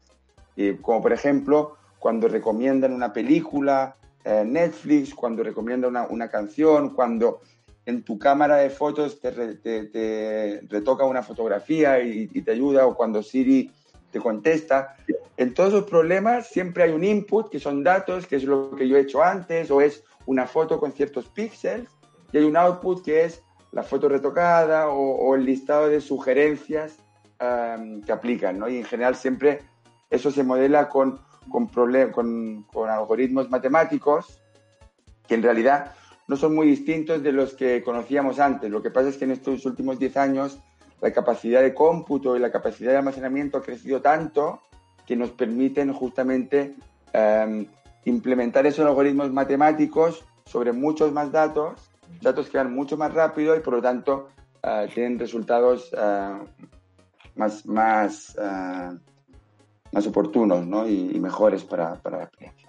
como 0.83 1.00
por 1.00 1.12
ejemplo 1.12 1.76
cuando 1.99 2.29
recomiendan 2.29 2.93
una 2.93 3.12
película, 3.12 3.97
eh, 4.25 4.45
Netflix, 4.47 5.14
cuando 5.14 5.43
recomiendan 5.43 5.91
una, 5.91 6.07
una, 6.09 6.29
canción, 6.29 6.91
cuando 6.91 7.41
en 7.87 8.02
tu 8.02 8.19
cámara 8.19 8.57
de 8.57 8.71
fotos 8.71 9.21
te, 9.21 9.31
te, 9.33 10.61
retoca 10.69 11.05
una 11.05 11.23
fotografía 11.23 12.00
y, 12.00 12.29
y, 12.33 12.43
te 12.43 12.52
ayuda, 12.52 12.87
o 12.87 12.95
cuando 12.95 13.23
Siri 13.23 13.71
te 14.12 14.21
contesta. 14.21 14.95
En 15.37 15.54
todos 15.54 15.73
los 15.73 15.85
problemas 15.85 16.49
siempre 16.49 16.85
hay 16.85 16.90
un 16.92 17.02
input, 17.02 17.50
que 17.50 17.59
son 17.59 17.83
datos, 17.83 18.26
que 18.26 18.37
es 18.37 18.45
lo 18.45 18.76
que 18.76 18.87
yo 18.87 18.97
he 18.97 19.00
hecho 19.00 19.23
antes, 19.23 19.71
o 19.71 19.81
es 19.81 20.04
una 20.26 20.47
foto 20.47 20.78
con 20.78 20.92
ciertos 20.92 21.28
píxeles, 21.28 21.88
y 22.33 22.38
hay 22.38 22.45
un 22.45 22.57
output 22.57 23.02
que 23.04 23.25
es 23.25 23.42
la 23.73 23.83
foto 23.83 24.09
retocada 24.09 24.88
o, 24.88 25.35
el 25.35 25.45
listado 25.45 25.88
de 25.88 26.00
sugerencias 26.00 26.99
que 28.07 28.12
aplican, 28.12 28.59
¿no? 28.59 28.69
Y 28.69 28.76
en 28.76 28.85
general 28.85 29.16
siempre 29.16 29.62
eso 30.11 30.31
se 30.31 30.45
modela 30.45 30.88
con, 30.88 31.19
con, 31.50 31.66
con, 31.66 32.62
con 32.62 32.90
algoritmos 32.90 33.50
matemáticos 33.50 34.40
que 35.26 35.35
en 35.35 35.42
realidad 35.42 35.92
no 36.28 36.37
son 36.37 36.54
muy 36.54 36.69
distintos 36.69 37.23
de 37.23 37.33
los 37.33 37.54
que 37.54 37.83
conocíamos 37.83 38.38
antes. 38.38 38.71
Lo 38.71 38.83
que 38.83 38.90
pasa 38.90 39.09
es 39.09 39.16
que 39.16 39.25
en 39.25 39.33
estos 39.33 39.66
últimos 39.66 39.99
10 39.99 40.16
años 40.19 40.61
la 41.02 41.12
capacidad 41.12 41.61
de 41.61 41.75
cómputo 41.75 42.37
y 42.37 42.38
la 42.38 42.52
capacidad 42.52 42.92
de 42.92 42.99
almacenamiento 42.99 43.59
ha 43.59 43.62
crecido 43.62 44.00
tanto 44.00 44.62
que 45.04 45.16
nos 45.16 45.30
permiten 45.30 45.92
justamente 45.92 46.76
em, 47.12 47.66
implementar 48.04 48.66
esos 48.66 48.87
algoritmos 48.87 49.32
matemáticos 49.32 50.25
sobre 50.47 50.73
muchos 50.73 51.12
más 51.12 51.32
datos, 51.32 51.90
datos 52.21 52.49
que 52.49 52.56
van 52.56 52.73
mucho 52.73 52.97
más 52.97 53.12
rápido 53.12 53.56
y 53.56 53.61
por 53.61 53.75
lo 53.75 53.82
tanto 53.82 54.28
eh, 54.62 54.88
tienen 54.94 55.18
resultados 55.18 55.90
eh, 55.92 56.38
más, 57.35 57.66
más, 57.66 58.37
eh, 58.40 58.99
más 59.90 60.06
oportunos 60.06 60.64
¿no? 60.64 60.87
y, 60.88 61.18
mejores 61.18 61.64
para, 61.64 61.97
para 61.97 62.18
la 62.18 62.25
experiencia. 62.25 62.68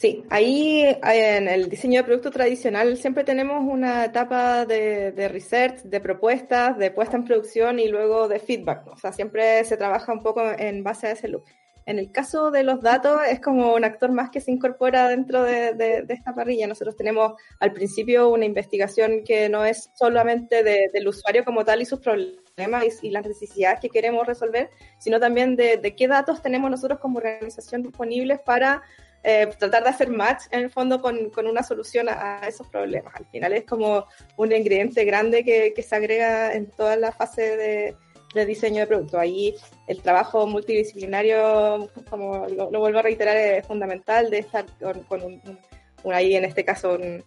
Sí, 0.00 0.24
ahí 0.30 0.82
en 1.02 1.46
el 1.46 1.68
diseño 1.68 2.00
de 2.00 2.04
producto 2.04 2.30
tradicional 2.30 2.96
siempre 2.96 3.22
tenemos 3.22 3.62
una 3.62 4.06
etapa 4.06 4.64
de, 4.64 5.12
de, 5.12 5.28
research, 5.28 5.82
de 5.82 6.00
propuestas, 6.00 6.78
de 6.78 6.90
puesta 6.90 7.18
en 7.18 7.26
producción 7.26 7.78
y 7.78 7.86
luego 7.88 8.26
de 8.26 8.38
feedback. 8.38 8.86
O 8.86 8.96
sea, 8.96 9.12
siempre 9.12 9.62
se 9.64 9.76
trabaja 9.76 10.10
un 10.10 10.22
poco 10.22 10.42
en 10.56 10.82
base 10.82 11.08
a 11.08 11.10
ese 11.10 11.28
loop. 11.28 11.44
En 11.84 11.98
el 11.98 12.10
caso 12.12 12.50
de 12.50 12.62
los 12.62 12.80
datos, 12.80 13.20
es 13.28 13.40
como 13.40 13.74
un 13.74 13.84
actor 13.84 14.10
más 14.10 14.30
que 14.30 14.40
se 14.40 14.50
incorpora 14.50 15.06
dentro 15.06 15.42
de, 15.42 15.74
de, 15.74 16.02
de 16.02 16.14
esta 16.14 16.34
parrilla. 16.34 16.66
Nosotros 16.66 16.96
tenemos 16.96 17.34
al 17.58 17.74
principio 17.74 18.30
una 18.30 18.46
investigación 18.46 19.22
que 19.22 19.50
no 19.50 19.66
es 19.66 19.90
solamente 19.92 20.62
del 20.62 21.08
usuario 21.08 21.44
como 21.44 21.62
tal 21.62 21.82
y 21.82 21.84
sus 21.84 22.00
problemas 22.00 22.84
y, 23.02 23.08
y, 23.08 23.10
las 23.10 23.26
necesidades 23.26 23.80
que 23.80 23.90
queremos 23.90 24.26
resolver, 24.26 24.70
sino 24.98 25.20
también 25.20 25.56
de, 25.56 25.94
qué 25.94 26.08
datos 26.08 26.40
tenemos 26.40 26.70
nosotros 26.70 27.00
como 27.00 27.18
organización 27.18 27.82
disponibles 27.82 28.40
para 28.40 28.82
eh, 29.22 29.48
tratar 29.58 29.82
de 29.82 29.90
hacer 29.90 30.08
match 30.08 30.44
en 30.50 30.60
el 30.60 30.70
fondo 30.70 31.00
con, 31.02 31.28
con 31.28 31.46
una 31.46 31.62
solución 31.62 32.08
a, 32.08 32.40
a, 32.42 32.48
esos 32.48 32.66
problemas. 32.68 33.14
Al 33.14 33.26
final 33.26 33.52
es 33.52 33.64
como 33.64 34.06
un 34.36 34.52
ingrediente 34.52 35.04
grande 35.04 35.44
que, 35.44 35.74
que 35.74 35.82
se 35.82 35.94
agrega 35.94 36.54
en 36.54 36.70
toda 36.70 36.96
la 36.96 37.12
fase 37.12 37.56
de, 37.56 37.96
de, 38.34 38.46
diseño 38.46 38.80
de 38.80 38.86
producto. 38.86 39.18
Ahí 39.18 39.54
el 39.88 40.00
trabajo 40.00 40.46
multidisciplinario, 40.46 41.90
como 42.08 42.46
lo, 42.48 42.70
lo 42.70 42.80
vuelvo 42.80 43.00
a 43.00 43.02
reiterar, 43.02 43.36
es 43.36 43.66
fundamental 43.66 44.30
de 44.30 44.38
estar 44.38 44.64
con, 44.80 45.00
con 45.02 45.22
un, 45.22 45.58
un, 46.02 46.14
ahí 46.14 46.34
en 46.34 46.46
este 46.46 46.64
caso 46.64 46.94
un, 46.94 47.22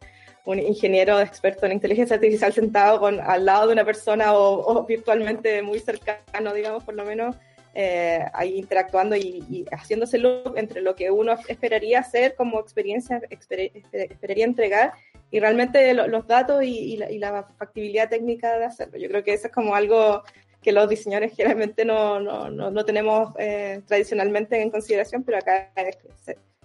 un, 0.46 0.60
ingeniero 0.60 1.20
experto 1.20 1.68
en 1.68 1.74
inteligencia 1.74 2.16
artificial 2.16 2.54
sentado 2.54 3.00
con, 3.00 3.20
al 3.20 3.46
lado 3.46 3.68
de 3.68 3.74
una 3.74 3.86
persona 3.86 4.34
o, 4.34 4.80
o 4.80 4.84
virtualmente 4.86 5.62
muy 5.62 5.80
cercano, 5.80 6.54
digamos, 6.54 6.84
por 6.84 6.96
lo 6.96 7.06
menos 7.06 7.36
eh, 7.76 8.24
ahí 8.34 8.60
interactuando 8.60 9.16
y, 9.16 9.44
y, 9.50 9.66
haciéndose 9.72 10.20
loop 10.20 10.58
entre 10.58 10.82
lo 10.82 10.96
que 10.96 11.10
uno 11.10 11.36
esperaría 11.48 12.00
hacer 12.00 12.36
como 12.36 12.60
experiencia, 12.60 13.22
exper, 13.32 13.72
esperaría 13.92 14.46
entregar 14.46 14.94
y 15.32 15.40
realmente 15.40 15.92
lo, 15.96 16.08
los 16.08 16.28
datos 16.28 16.64
y, 16.64 16.94
y, 16.94 16.98
la, 16.98 17.12
y, 17.12 17.18
la, 17.18 17.44
factibilidad 17.58 18.10
técnica 18.10 18.60
de 18.60 18.66
hacerlo. 18.66 19.00
Yo 19.00 19.10
creo 19.10 19.24
que 19.24 19.34
eso 19.34 19.48
es 19.48 19.54
como 19.54 19.76
algo 19.76 20.22
que 20.62 20.72
los 20.72 20.88
diseñadores 20.88 21.34
generalmente 21.36 21.84
no, 21.84 22.20
no, 22.20 22.52
no, 22.52 22.70
no 22.70 22.86
tenemos 22.86 23.34
eh, 23.40 23.82
tradicionalmente 23.88 24.62
en 24.62 24.70
consideración, 24.70 25.24
pero 25.24 25.40
acá 25.40 25.72
es, 25.76 25.98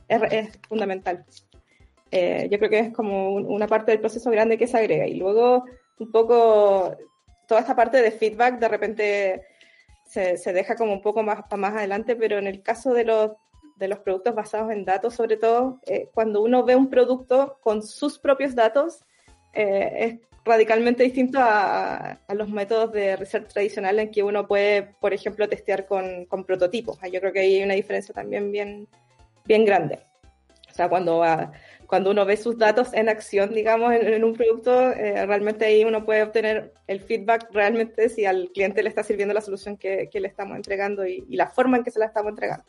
es, 0.09 0.23
es 0.31 0.59
fundamental. 0.69 1.25
Eh, 2.11 2.49
yo 2.51 2.59
creo 2.59 2.71
que 2.71 2.79
es 2.81 2.93
como 2.93 3.33
un, 3.33 3.47
una 3.47 3.67
parte 3.67 3.93
del 3.93 4.01
proceso 4.01 4.31
grande 4.31 4.59
que 4.59 4.67
se 4.67 4.77
agrega. 4.77 5.07
Y 5.07 5.15
luego 5.15 5.65
un 5.99 6.13
poco 6.13 6.97
toda 7.47 7.61
esta 7.61 7.75
parte 7.75 8.03
de 8.03 8.11
feedback 8.11 8.59
de 8.59 8.69
repente 8.69 9.43
se, 10.09 10.53
deja 10.53 10.75
como 10.75 10.93
un 10.93 11.03
poco 11.03 11.23
más 11.23 11.41
más 11.57 11.75
adelante, 11.75 12.17
pero 12.17 12.39
en 12.39 12.47
el 12.47 12.63
caso 12.63 12.93
de 12.93 13.05
los, 13.05 13.33
de 13.77 13.89
los 13.89 13.99
productos 14.01 14.35
basados 14.35 14.73
en 14.73 14.85
datos, 14.85 15.15
sobre 15.15 15.37
todo, 15.37 15.81
eh, 15.87 16.09
cuando 16.13 16.43
uno 16.43 16.65
ve 16.65 16.77
un 16.77 16.89
producto 16.89 17.59
con 17.63 17.83
sus 17.83 18.19
propios 18.19 18.55
datos, 18.55 19.05
eh, 19.53 19.93
es 19.97 20.29
radicalmente 20.45 21.03
distinto 21.03 21.39
a, 21.41 22.19
los 22.35 22.49
métodos 22.49 22.93
de 22.93 23.17
research 23.17 23.53
tradicional 23.53 23.99
en 23.99 24.11
que 24.11 24.23
uno 24.23 24.49
puede, 24.49 24.95
por 25.01 25.13
ejemplo, 25.13 25.49
testear 25.49 25.87
con, 25.87 26.25
con 26.25 26.45
prototipos. 26.45 26.99
Yo 27.13 27.21
creo 27.21 27.33
que 27.33 27.41
hay 27.41 27.63
una 27.63 27.75
diferencia 27.75 28.15
también 28.15 28.51
bien, 28.51 28.89
bien 29.45 29.65
grande. 29.67 30.01
Sea, 30.79 30.89
cuando, 30.89 31.23
uh, 31.23 31.51
cuando 31.89 32.13
uno 32.13 32.25
ve 32.25 32.37
sus 32.37 32.57
datos 32.57 32.95
en 32.95 33.09
acción, 33.09 33.53
digamos, 33.53 33.93
en, 33.93 34.07
en 34.07 34.23
un 34.23 34.33
producto, 34.33 34.93
eh, 34.93 35.27
realmente 35.27 35.65
ahí 35.65 35.85
uno 35.85 36.05
puede 36.05 36.23
obtener 36.23 36.73
el 36.87 37.01
feedback 37.01 37.49
realmente 37.51 38.09
si 38.09 38.25
al 38.25 38.49
cliente 38.55 38.85
le 38.85 38.89
está 38.89 39.03
sirviendo 39.03 39.35
la 39.35 39.41
solución 39.41 39.77
que, 39.77 40.09
que 40.09 40.21
le 40.21 40.29
estamos 40.29 40.55
entregando 40.55 41.05
y, 41.05 41.25
y, 41.29 41.35
la 41.35 41.49
forma 41.49 41.79
en 41.79 41.83
que 41.83 41.91
se 41.91 41.99
la 41.99 42.07
estamos 42.07 42.31
entregando. 42.31 42.65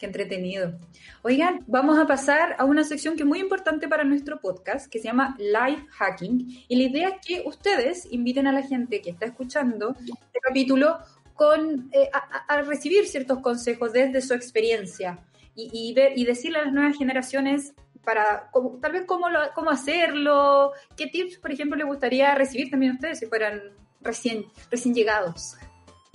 Qué 0.00 0.06
entretenido. 0.06 0.80
Oigan, 1.22 1.62
vamos 1.68 1.96
a 1.96 2.08
pasar 2.08 2.56
a 2.58 2.64
una 2.64 2.82
sección 2.82 3.14
que 3.14 3.22
es 3.22 3.28
muy 3.28 3.38
importante 3.38 3.86
para 3.86 4.02
nuestro 4.02 4.40
podcast, 4.40 4.90
que 4.90 4.98
se 4.98 5.04
llama 5.04 5.36
Live 5.38 5.86
Hacking. 5.90 6.64
Y 6.66 6.74
la 6.74 6.82
idea 6.82 7.08
es 7.10 7.14
que 7.24 7.42
ustedes 7.46 8.08
inviten 8.10 8.48
a 8.48 8.52
la 8.52 8.62
gente 8.62 9.00
que 9.00 9.10
está 9.10 9.26
escuchando 9.26 9.94
este 10.00 10.40
capítulo 10.42 10.98
con, 11.34 11.88
eh, 11.92 12.10
a, 12.12 12.52
a, 12.52 12.62
recibir 12.62 13.06
ciertos 13.06 13.38
consejos 13.38 13.92
desde 13.92 14.20
su 14.22 14.34
experiencia 14.34 15.20
y, 15.54 15.70
y, 15.72 15.94
ver, 15.94 16.12
y 16.16 16.24
decirle 16.24 16.58
a 16.58 16.64
las 16.64 16.72
nuevas 16.72 16.96
generaciones 16.96 17.74
para 18.04 18.50
como, 18.50 18.78
tal 18.80 18.92
vez 18.92 19.04
cómo, 19.06 19.28
lo, 19.28 19.38
cómo 19.54 19.70
hacerlo, 19.70 20.72
qué 20.96 21.06
tips, 21.06 21.38
por 21.38 21.52
ejemplo, 21.52 21.76
les 21.76 21.86
gustaría 21.86 22.34
recibir 22.34 22.70
también 22.70 22.92
a 22.92 22.94
ustedes 22.96 23.18
si 23.18 23.26
fueran 23.26 23.62
recién, 24.00 24.44
recién 24.70 24.94
llegados 24.94 25.56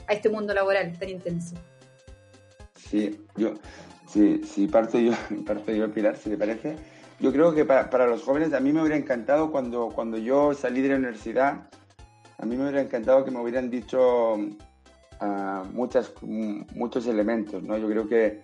a 0.08 0.13
este 0.13 0.29
mundo 0.29 0.53
laboral 0.53 0.98
tan 0.98 1.10
intenso. 1.10 1.55
Sí, 2.75 3.19
yo, 3.36 3.53
sí, 4.08 4.41
sí, 4.43 4.67
parto 4.67 5.00
yo, 5.00 5.13
parto 5.46 5.72
yo, 5.72 5.91
Pilar, 5.91 6.17
si 6.17 6.29
te 6.29 6.38
parece. 6.38 6.75
Yo 7.19 7.34
creo 7.34 7.53
que 7.53 7.65
para, 7.65 7.89
para, 7.89 8.08
los 8.08 8.24
jóvenes, 8.24 8.53
a 8.53 8.62
mí 8.62 8.72
me 8.72 8.81
hubiera 8.81 8.96
encantado 8.96 9.51
cuando, 9.51 9.89
cuando 9.89 10.17
yo 10.17 10.53
salí 10.53 10.81
de 10.81 10.89
la 10.89 10.96
universidad, 10.96 11.69
a 12.38 12.46
mí 12.46 12.55
me 12.55 12.63
hubiera 12.63 12.81
encantado 12.81 13.25
que 13.25 13.31
me 13.31 13.41
hubieran 13.41 13.69
dicho 13.69 14.36
uh, 14.36 15.65
muchas, 15.74 16.13
muchos 16.22 17.08
elementos, 17.08 17.62
¿no? 17.62 17.77
Yo 17.77 17.89
creo 17.89 18.08
que, 18.08 18.41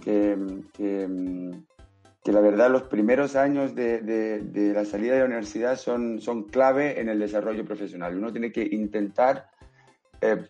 que, 0.00 0.38
que, 0.72 1.08
que 2.24 2.32
la 2.32 2.40
verdad 2.40 2.70
los 2.70 2.84
primeros 2.84 3.36
años 3.36 3.74
de, 3.74 4.00
de, 4.00 4.40
de, 4.40 4.72
la 4.72 4.84
salida 4.84 5.14
de 5.14 5.20
la 5.20 5.26
universidad 5.26 5.76
son, 5.76 6.20
son 6.20 6.44
clave 6.44 7.00
en 7.00 7.08
el 7.08 7.18
desarrollo 7.18 7.64
profesional. 7.64 8.16
Uno 8.16 8.30
tiene 8.30 8.52
que 8.52 8.62
intentar 8.62 9.50
eh, 10.20 10.46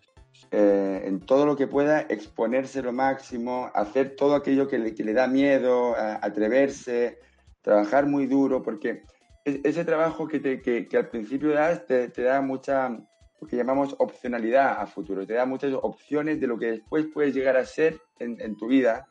eh, 0.51 1.01
en 1.05 1.19
todo 1.21 1.45
lo 1.45 1.55
que 1.55 1.67
pueda 1.67 2.01
exponerse 2.01 2.83
lo 2.83 2.91
máximo, 2.91 3.71
hacer 3.73 4.15
todo 4.15 4.35
aquello 4.35 4.67
que 4.67 4.77
le, 4.77 4.93
que 4.93 5.03
le 5.03 5.13
da 5.13 5.27
miedo, 5.27 5.95
a, 5.95 6.19
atreverse, 6.23 7.19
trabajar 7.61 8.05
muy 8.05 8.27
duro, 8.27 8.61
porque 8.61 9.03
ese 9.43 9.83
trabajo 9.83 10.27
que, 10.27 10.39
te, 10.39 10.61
que, 10.61 10.87
que 10.87 10.97
al 10.97 11.09
principio 11.09 11.49
das 11.49 11.85
te, 11.85 12.09
te, 12.09 12.21
da 12.21 12.41
mucha, 12.41 12.89
lo 12.89 13.47
que 13.47 13.57
llamamos 13.57 13.95
opcionalidad 13.97 14.79
a 14.79 14.85
futuro, 14.85 15.25
te 15.25 15.33
da 15.33 15.45
muchas 15.45 15.73
opciones 15.73 16.39
de 16.39 16.47
lo 16.47 16.57
que 16.57 16.71
después 16.71 17.07
puedes 17.11 17.33
llegar 17.33 17.57
a 17.57 17.65
ser 17.65 17.99
en, 18.19 18.39
en 18.39 18.55
tu 18.55 18.67
vida 18.67 19.07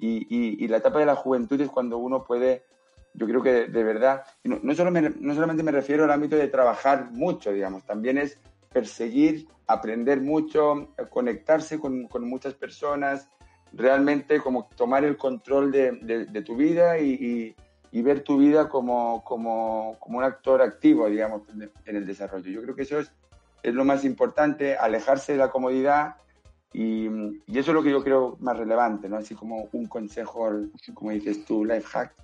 y, 0.00 0.68
la 0.68 0.78
etapa 0.78 0.98
de 0.98 1.06
la 1.06 1.16
juventud 1.16 1.60
es 1.60 1.68
cuando 1.68 1.98
uno 1.98 2.24
puede, 2.24 2.64
yo 3.14 3.26
creo 3.26 3.42
que 3.42 3.66
de, 3.66 3.84
verdad, 3.84 4.24
no, 4.44 4.58
no, 4.62 4.74
solo 4.74 4.90
no 4.90 5.34
solamente 5.34 5.62
me 5.62 5.72
refiero 5.72 6.04
al 6.04 6.12
ámbito 6.12 6.36
de 6.36 6.48
trabajar 6.48 7.10
mucho, 7.12 7.52
digamos, 7.52 7.84
también 7.84 8.18
es 8.18 8.38
perseguir, 8.72 9.48
aprender 9.66 10.20
mucho, 10.20 10.94
conectarse 11.10 11.78
con, 11.78 12.06
con 12.06 12.28
muchas 12.28 12.54
personas, 12.54 13.28
realmente 13.72 14.40
como 14.40 14.68
tomar 14.76 15.04
el 15.04 15.16
control 15.16 15.70
de, 15.70 15.92
de, 16.28 16.42
tu 16.42 16.56
vida 16.56 16.98
y, 16.98 17.54
y, 17.92 18.02
ver 18.02 18.22
tu 18.22 18.38
vida 18.38 18.68
como, 18.68 19.22
como, 19.24 19.96
como, 20.00 20.18
un 20.18 20.24
actor 20.24 20.62
activo, 20.62 21.08
digamos, 21.08 21.42
en 21.86 21.96
el 21.96 22.06
desarrollo. 22.06 22.50
Yo 22.50 22.62
creo 22.62 22.74
que 22.74 22.82
eso 22.82 22.98
es, 22.98 23.12
es 23.62 23.74
lo 23.74 23.84
más 23.84 24.04
importante, 24.04 24.76
alejarse 24.76 25.32
de 25.32 25.38
la 25.38 25.50
comodidad 25.50 26.16
y, 26.72 27.06
y, 27.46 27.58
eso 27.58 27.70
es 27.70 27.74
lo 27.74 27.82
que 27.82 27.90
yo 27.90 28.02
creo 28.02 28.36
más 28.40 28.56
relevante, 28.56 29.08
¿no? 29.08 29.16
Así 29.16 29.34
como 29.34 29.68
un 29.72 29.86
consejo, 29.86 30.50
como 30.94 31.10
dices 31.10 31.44
tú, 31.44 31.64
life 31.64 31.86
hack, 31.86 32.14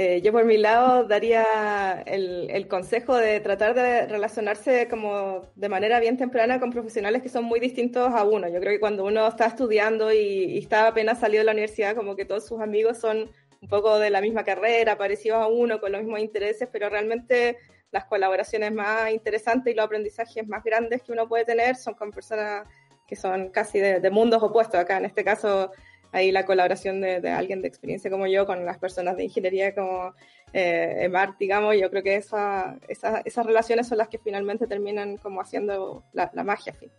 eh, 0.00 0.20
yo 0.22 0.30
por 0.30 0.44
mi 0.44 0.58
lado 0.58 1.04
daría 1.04 2.02
el, 2.06 2.68
consejo 2.68 3.16
de 3.16 3.40
tratar 3.40 3.74
de 3.74 4.06
relacionarse 4.06 4.86
como 4.86 5.42
de 5.56 5.68
manera 5.68 5.98
bien 5.98 6.16
temprana 6.16 6.60
con 6.60 6.70
profesionales 6.70 7.20
que 7.20 7.28
son 7.28 7.44
muy 7.44 7.58
distintos 7.58 8.12
a 8.14 8.22
uno. 8.22 8.48
Yo 8.48 8.60
creo 8.60 8.74
que 8.74 8.78
cuando 8.78 9.04
uno 9.04 9.26
está 9.26 9.46
estudiando 9.46 10.12
y, 10.12 10.58
está 10.58 10.86
apenas 10.86 11.18
salido 11.18 11.40
de 11.40 11.46
la 11.46 11.52
universidad, 11.52 11.96
como 11.96 12.14
que 12.14 12.24
todos 12.24 12.46
sus 12.46 12.60
amigos 12.60 12.98
son 12.98 13.28
un 13.60 13.68
poco 13.68 13.98
de 13.98 14.10
la 14.10 14.20
misma 14.20 14.44
carrera, 14.44 14.96
parecidos 14.96 15.38
a 15.38 15.48
uno, 15.48 15.80
con 15.80 15.90
los 15.90 16.02
mismos 16.02 16.20
intereses, 16.20 16.68
pero 16.70 16.88
realmente 16.88 17.56
las 17.90 18.04
colaboraciones 18.04 18.70
más 18.72 19.10
interesantes 19.10 19.72
y 19.72 19.76
los 19.76 19.86
aprendizajes 19.86 20.46
más 20.46 20.62
grandes 20.62 21.02
que 21.02 21.10
uno 21.10 21.26
puede 21.26 21.44
tener 21.44 21.74
son 21.74 21.94
con 21.94 22.12
personas 22.12 22.68
que 23.08 23.16
son 23.16 23.48
casi 23.48 23.80
de 23.80 24.10
mundos 24.10 24.42
opuestos. 24.42 24.78
Acá 24.78 24.98
en 24.98 25.06
este 25.06 25.24
caso 25.24 25.72
ahí 26.12 26.32
la 26.32 26.44
colaboración 26.44 27.00
de, 27.00 27.30
alguien 27.30 27.60
de 27.62 27.68
experiencia 27.68 28.10
como 28.10 28.26
yo 28.26 28.46
con 28.46 28.64
las 28.64 28.78
personas 28.78 29.16
de 29.16 29.24
ingeniería 29.24 29.74
como 29.74 30.14
eh, 30.52 30.96
EMAR, 31.00 31.36
digamos, 31.38 31.76
yo 31.78 31.90
creo 31.90 32.02
que 32.02 32.16
esa, 32.16 32.78
esas 32.88 33.46
relaciones 33.46 33.86
son 33.86 33.98
las 33.98 34.08
que 34.08 34.18
finalmente 34.18 34.66
terminan 34.66 35.16
como 35.18 35.40
haciendo 35.40 36.04
la, 36.12 36.30
magia. 36.44 36.72
Fin. 36.72 36.90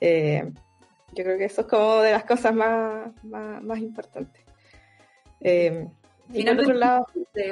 Eh, 0.00 0.50
yo 1.12 1.24
creo 1.24 1.38
que 1.38 1.44
eso 1.44 1.60
es 1.62 1.66
como 1.68 2.00
de 2.00 2.12
las 2.12 2.24
cosas 2.24 2.52
más, 2.54 3.12
más, 3.22 3.78
importantes. 3.78 4.42
Eh, 5.40 5.86
finalmente, 6.32 6.72
otro 6.72 6.78
lado, 6.78 7.06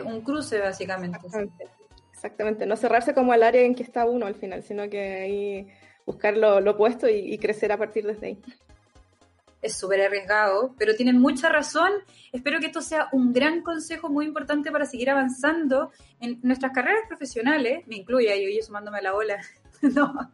un 0.05 0.23
cruce 0.23 0.59
básicamente. 0.59 1.19
Exactamente, 2.13 2.67
no 2.67 2.77
cerrarse 2.77 3.15
como 3.15 3.33
al 3.33 3.43
área 3.43 3.63
en 3.63 3.75
que 3.75 3.83
está 3.83 4.05
uno 4.05 4.27
al 4.27 4.35
final, 4.35 4.63
sino 4.63 4.89
que 4.89 5.01
ahí 5.01 5.69
buscar 6.07 6.37
lo, 6.37 6.59
opuesto 6.71 7.09
y, 7.09 7.33
y 7.33 7.39
crecer 7.39 7.73
a 7.73 7.79
partir 7.79 8.05
de 8.05 8.27
ahí 8.27 8.39
es 9.63 9.79
súper 9.79 10.03
arriesgado, 10.03 10.75
pero 10.77 10.97
tienen 10.97 11.21
mucha 11.21 11.49
razón. 11.49 11.93
Espero 12.33 12.59
que 12.59 12.67
esto 12.67 12.83
sea 12.83 13.09
un 13.13 13.33
gran 13.33 13.63
consejo 13.63 14.09
muy 14.09 14.27
importante 14.27 14.73
para 14.73 14.85
seguir 14.85 15.09
avanzando 15.09 15.93
en 16.21 16.41
nuestras 16.43 16.73
carreras 16.73 17.05
profesionales. 17.07 17.87
Me 17.87 17.97
incluye, 17.97 18.29
yo, 18.43 18.51
yo 18.55 18.63
sumándome 18.67 18.99
a 18.99 19.03
la 19.03 19.15
ola. 19.15 19.41
no. 19.83 20.33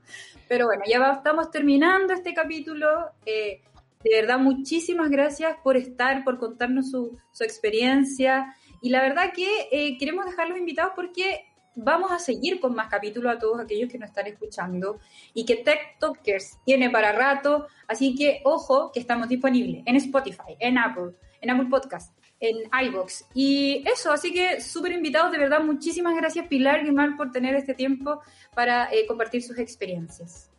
Pero 0.49 0.65
bueno, 0.65 0.83
ya 0.89 1.13
estamos 1.13 1.51
terminando 1.51 2.15
este 2.15 2.33
capítulo. 2.33 2.89
Eh, 3.27 3.61
de 4.03 4.11
verdad, 4.21 4.39
muchísimas 4.39 5.11
gracias 5.11 5.59
por 5.63 5.77
estar, 5.77 6.25
por 6.25 6.39
contarnos 6.39 6.91
su, 6.91 7.19
su 7.31 7.45
experiencia. 7.45 8.55
Y 8.81 8.89
la 8.89 9.03
verdad 9.03 9.33
que 9.35 9.69
eh, 9.71 9.99
queremos 9.99 10.25
dejarlos 10.25 10.57
invitados 10.57 10.93
porque 10.97 11.45
vamos 11.79 12.11
a 12.11 12.19
seguir 12.19 12.61
con 12.61 12.75
más 12.75 12.89
capítulos 12.89 13.35
a 13.35 13.39
todos 13.39 13.61
aquellos 13.61 13.91
que 13.91 13.99
nos 13.99 14.11
están 14.11 14.27
escuchando 14.27 14.99
y 15.33 15.45
que 15.45 15.57
Tech 15.57 15.99
Talkers 15.99 16.59
tiene 16.65 16.91
para 16.91 17.13
rato, 17.13 17.67
así 17.87 18.15
que 18.15 18.41
ojo 18.45 18.91
que 18.93 19.01
estamos 19.01 19.29
disponibles 19.29 19.83
en 19.87 19.97
Spotify, 19.97 20.57
en 20.59 20.79
Apple, 20.79 21.13
en 21.41 21.51
Apple 21.51 21.69
Podcast, 21.71 22.17
en 22.41 22.57
iBox 22.87 23.27
y 23.35 23.85
eso, 23.87 24.13
así 24.13 24.33
que 24.33 24.61
súper 24.61 24.93
invitados, 24.93 25.33
de 25.33 25.39
verdad, 25.39 25.63
muchísimas 25.63 26.17
gracias 26.17 26.47
Pilar 26.49 26.85
Guimar 26.85 27.17
por 27.17 27.31
tener 27.31 27.55
este 27.55 27.75
tiempo 27.75 28.21
para 28.55 28.93
eh, 28.93 29.07
compartir 29.07 29.43
sus 29.43 29.59
experiencias. 29.59 30.51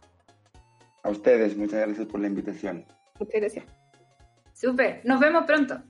A 1.03 1.09
ustedes, 1.09 1.55
muchas 1.57 1.85
gracias 1.85 2.07
por 2.07 2.19
la 2.19 2.27
invitación. 2.27 2.85
Muchas 3.19 3.41
gracias. 3.41 3.65
Súper, 4.53 5.01
nos 5.05 5.19
vemos 5.19 5.45
pronto. 5.45 5.81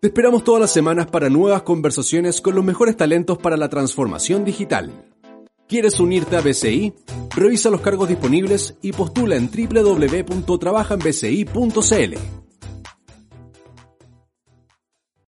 Te 0.00 0.08
esperamos 0.08 0.42
todas 0.44 0.62
las 0.62 0.72
semanas 0.72 1.08
para 1.08 1.28
nuevas 1.28 1.60
conversaciones 1.60 2.40
con 2.40 2.54
los 2.54 2.64
mejores 2.64 2.96
talentos 2.96 3.36
para 3.36 3.58
la 3.58 3.68
transformación 3.68 4.46
digital. 4.46 4.90
¿Quieres 5.68 6.00
unirte 6.00 6.38
a 6.38 6.40
BCI? 6.40 6.94
Revisa 7.36 7.68
los 7.68 7.82
cargos 7.82 8.08
disponibles 8.08 8.78
y 8.80 8.92
postula 8.92 9.36
en 9.36 9.50
www.trabajanbci.cl. 9.50 12.39